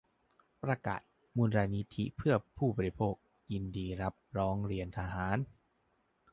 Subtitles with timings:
[0.63, 1.01] ประกาศ
[1.35, 3.15] มูลนิธิเพื่อผู้บริโภค
[3.51, 5.37] ยินดีรับร้องเรียนทหาร